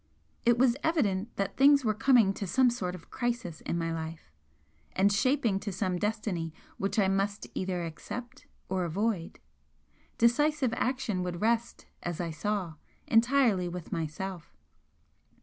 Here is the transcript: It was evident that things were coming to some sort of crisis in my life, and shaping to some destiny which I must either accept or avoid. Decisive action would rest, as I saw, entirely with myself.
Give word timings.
It 0.47 0.57
was 0.57 0.75
evident 0.83 1.35
that 1.35 1.57
things 1.57 1.85
were 1.85 1.93
coming 1.93 2.33
to 2.33 2.47
some 2.47 2.71
sort 2.71 2.95
of 2.95 3.11
crisis 3.11 3.61
in 3.61 3.77
my 3.77 3.93
life, 3.93 4.31
and 4.93 5.13
shaping 5.13 5.59
to 5.59 5.71
some 5.71 5.99
destiny 5.99 6.51
which 6.79 6.97
I 6.97 7.07
must 7.07 7.45
either 7.53 7.85
accept 7.85 8.47
or 8.67 8.83
avoid. 8.83 9.37
Decisive 10.17 10.73
action 10.73 11.21
would 11.21 11.39
rest, 11.39 11.85
as 12.01 12.19
I 12.19 12.31
saw, 12.31 12.77
entirely 13.05 13.69
with 13.69 13.91
myself. 13.91 14.57